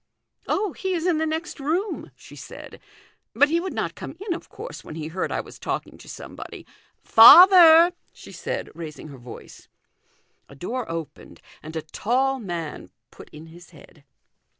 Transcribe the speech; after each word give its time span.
"Oh, 0.47 0.73
he 0.73 0.93
is 0.95 1.05
in 1.05 1.19
the 1.19 1.27
next 1.27 1.59
room," 1.59 2.09
she 2.15 2.35
said," 2.35 2.79
but 3.35 3.49
he 3.49 3.59
would 3.59 3.71
not 3.75 3.93
come 3.93 4.15
in, 4.25 4.33
of 4.33 4.49
course, 4.49 4.83
when 4.83 4.95
he 4.95 5.09
heard 5.09 5.31
I 5.31 5.41
was 5.41 5.59
talking 5.59 5.95
to 5.99 6.09
somebody. 6.09 6.65
Father 7.03 7.83
1" 7.91 7.93
she 8.11 8.31
said, 8.31 8.71
raising 8.73 9.09
her 9.09 9.19
voice. 9.19 9.67
A 10.49 10.55
door 10.55 10.89
opened, 10.89 11.39
and 11.61 11.75
a 11.75 11.83
tall 11.83 12.39
man 12.39 12.89
put 13.11 13.29
in 13.29 13.45
his 13.45 13.69
head. 13.69 14.03